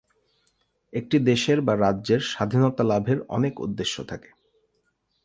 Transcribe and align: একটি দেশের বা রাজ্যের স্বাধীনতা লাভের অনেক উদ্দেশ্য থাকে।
একটি 0.93 1.17
দেশের 1.19 1.59
বা 1.61 1.73
রাজ্যের 1.75 2.21
স্বাধীনতা 2.23 2.83
লাভের 2.83 3.19
অনেক 3.27 3.53
উদ্দেশ্য 3.59 3.95
থাকে। 4.03 4.29